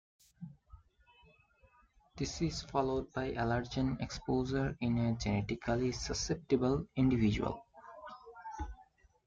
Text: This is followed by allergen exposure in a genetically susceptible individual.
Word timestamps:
This 2.17 2.41
is 2.41 2.63
followed 2.63 3.13
by 3.13 3.33
allergen 3.33 4.01
exposure 4.01 4.75
in 4.81 4.97
a 4.97 5.13
genetically 5.15 5.91
susceptible 5.91 6.87
individual. 6.95 7.63